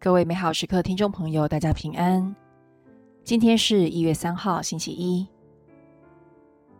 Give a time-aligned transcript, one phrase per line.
[0.00, 2.36] 各位美好时刻听众朋友，大家平安。
[3.24, 5.26] 今天是一月三号，星期一。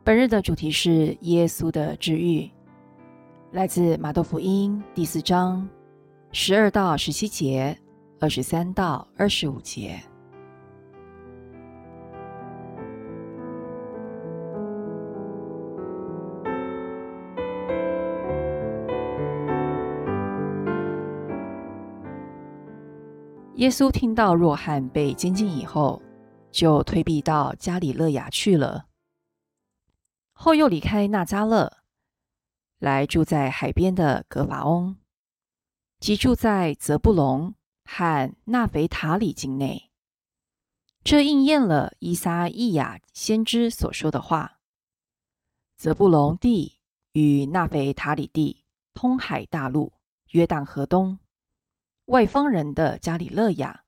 [0.04, 2.48] 本日的主题是耶稣的治愈，
[3.50, 5.68] 来自马窦福音第四章
[6.30, 7.76] 十二到十七节，
[8.20, 10.00] 二十三到二十五节。
[23.58, 26.00] 耶稣听到若翰被监禁以后，
[26.52, 28.86] 就退避到加里勒雅去了。
[30.32, 31.78] 后又离开纳扎勒，
[32.78, 34.96] 来住在海边的格法翁，
[35.98, 39.90] 即住在泽布隆和纳腓塔里境内。
[41.02, 44.60] 这应验了伊撒伊亚先知所说的话
[45.76, 46.78] ：“泽布隆地
[47.10, 49.92] 与纳腓塔里地通海大陆，
[50.30, 51.18] 约旦河东。”
[52.08, 53.84] 外方人的加里勒亚，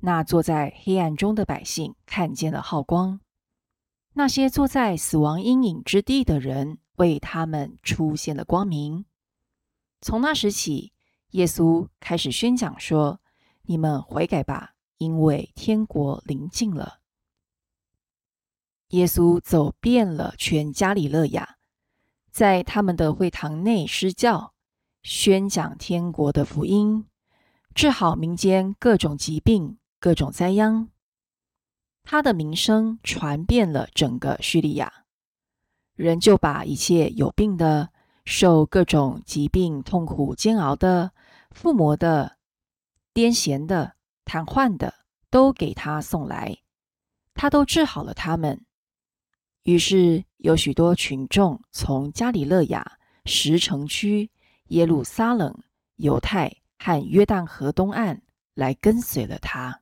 [0.00, 3.20] 那坐在黑暗中的百姓看见了浩光；
[4.12, 9.06] 那些坐在死亡阴影之地的人，为他们出现了光明。
[10.02, 10.92] 从那时起，
[11.30, 13.22] 耶稣开始宣讲说
[13.64, 16.98] ：“你们悔改吧，因为天国临近了。”
[18.92, 21.56] 耶稣走遍了全加里勒亚，
[22.30, 24.52] 在他们的会堂内施教，
[25.02, 27.06] 宣讲天国的福音。
[27.74, 30.88] 治好民间各种疾病、各种灾殃，
[32.04, 34.92] 他的名声传遍了整个叙利亚，
[35.96, 37.90] 人就把一切有病的、
[38.24, 41.10] 受各种疾病痛苦煎熬的、
[41.50, 42.36] 附魔的、
[43.12, 44.94] 癫痫的、瘫痪的，
[45.28, 46.56] 都给他送来，
[47.34, 48.64] 他都治好了他们。
[49.64, 54.30] 于是有许多群众从加里勒亚、石城区、
[54.68, 55.58] 耶路撒冷、
[55.96, 56.63] 犹太。
[56.86, 58.20] 和约旦河东岸
[58.54, 59.80] 来跟随了他。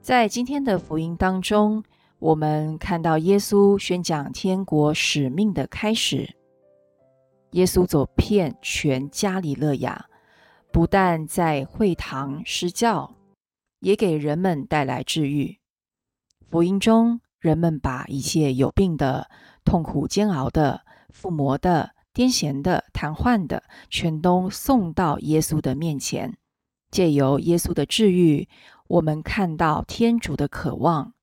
[0.00, 1.84] 在今天的福音当中，
[2.18, 6.34] 我们看到耶稣宣讲天国使命的开始。
[7.54, 10.06] 耶稣走遍全加里勒亚，
[10.72, 13.14] 不但在会堂施教，
[13.78, 15.60] 也给人们带来治愈。
[16.50, 19.30] 福音中，人们把一切有病的、
[19.64, 26.36] 痛苦煎熬的、附魔的、癫痫的、瘫痪的，全都送到耶稣的面前。
[26.90, 28.48] 借由耶稣的治愈，
[28.88, 31.14] 我们看到天主的渴望。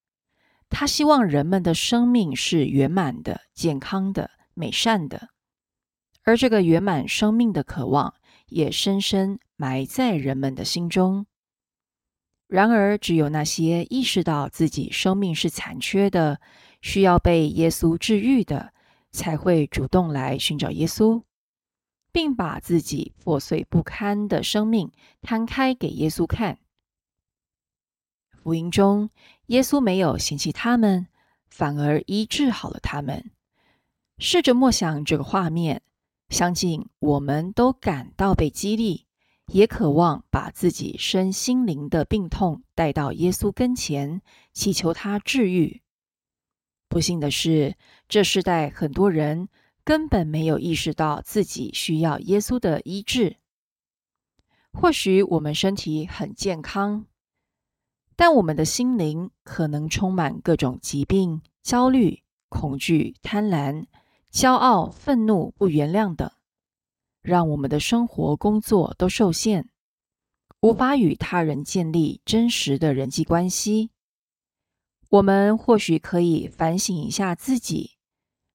[0.70, 5.28] 他希望人们的生命是圆满的、健康的、美善的。
[6.24, 8.14] 而这个圆满生命的渴望，
[8.48, 11.26] 也深深埋在人们的心中。
[12.48, 16.42] 然而，只有那些意识到自己生命是残缺的，
[16.82, 18.74] 需要被耶稣治愈的，
[19.12, 21.24] 才会主动来寻找耶稣，
[22.12, 26.60] 并把自己破碎不堪的生命摊开给耶稣看。
[28.44, 29.10] 福音中，
[29.48, 31.08] 耶稣没有嫌弃他们，
[31.50, 33.32] 反而医治好了他们。
[34.18, 35.82] 试着默想这个画面。
[36.32, 39.06] 相信我们都感到被激励，
[39.48, 44.22] 也渴望把自己身心灵的病痛带到耶稣跟前，
[44.54, 45.82] 祈求他治愈。
[46.88, 47.76] 不幸的是，
[48.08, 49.50] 这世代很多人
[49.84, 53.36] 根本没有意识到自己需要耶稣的医治。
[54.72, 57.08] 或许我们身体很健康，
[58.16, 63.86] 但我们的心灵可能充满各种疾病、焦虑、恐惧、贪婪。
[64.32, 66.32] 骄傲、愤怒、不原谅等，
[67.22, 69.70] 让我们的生活、工作都受限，
[70.62, 73.92] 无法与他人建立真实的人际关系。
[75.10, 77.98] 我们或许可以反省一下自己：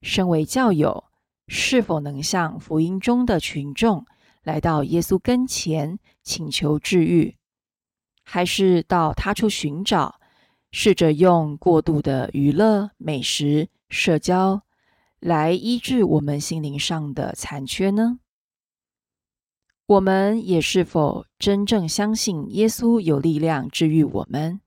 [0.01, 1.05] 身为教友，
[1.47, 4.07] 是否能向福音中的群众
[4.43, 7.37] 来到耶稣跟前请求治愈，
[8.25, 10.19] 还是到他处寻找，
[10.71, 14.63] 试着用过度的娱乐、美食、社交？
[15.21, 18.21] 来医治我们心灵上的残缺呢？
[19.87, 24.61] 我们也是否真正相信耶稣有力量治愈我们，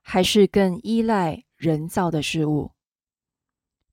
[0.00, 2.72] 还是更依赖人造的事物？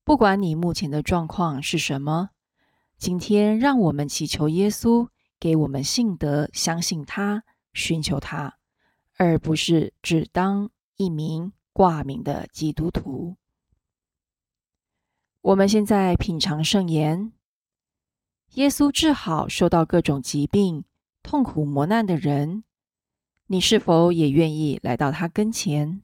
[0.03, 2.29] 不管你目前的状况是什么，
[2.97, 5.07] 今天让我们祈求耶稣
[5.39, 7.43] 给我们信德，相信他，
[7.73, 8.57] 寻求他，
[9.17, 13.35] 而不是只当一名挂名的基督徒。
[15.41, 17.31] 我们现在品尝圣言。
[18.53, 20.85] 耶稣治好受到各种疾病、
[21.23, 22.63] 痛苦磨难的人，
[23.47, 26.03] 你是否也愿意来到他跟前？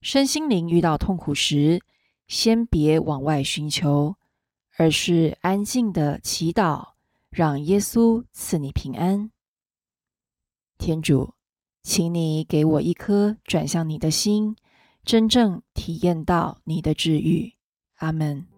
[0.00, 1.82] 身心灵遇到痛苦时，
[2.26, 4.16] 先别往外寻求，
[4.78, 6.92] 而是安静的祈祷，
[7.28, 9.30] 让耶稣赐你平安。
[10.78, 11.34] 天主，
[11.82, 14.56] 请你给我一颗转向你的心，
[15.04, 17.54] 真正体验到你的治愈。
[17.96, 18.49] 阿门。